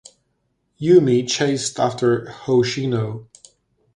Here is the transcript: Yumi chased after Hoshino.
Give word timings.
Yumi 0.81 1.27
chased 1.29 1.79
after 1.79 2.25
Hoshino. 2.25 3.27